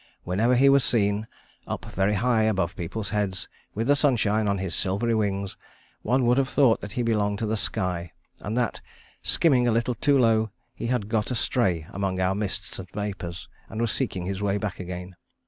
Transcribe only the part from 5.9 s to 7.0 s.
one would have thought that